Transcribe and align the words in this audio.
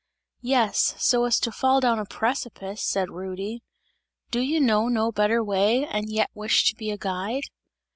"Yes, 0.41 0.95
so 0.97 1.25
as 1.25 1.39
to 1.41 1.51
fall 1.51 1.79
down 1.79 1.99
a 1.99 2.05
precipice!" 2.05 2.83
said 2.83 3.11
Rudy; 3.11 3.61
"Do 4.31 4.39
you 4.39 4.59
know 4.59 4.87
no 4.87 5.11
better 5.11 5.43
way, 5.43 5.85
and 5.85 6.09
yet 6.09 6.31
wish 6.33 6.67
to 6.71 6.75
be 6.75 6.89
a 6.89 6.97
guide?" 6.97 7.43